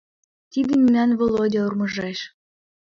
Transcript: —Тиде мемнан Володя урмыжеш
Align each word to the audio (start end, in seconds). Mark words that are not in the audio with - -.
—Тиде 0.51 0.73
мемнан 0.77 1.09
Володя 1.19 1.59
урмыжеш 1.67 2.19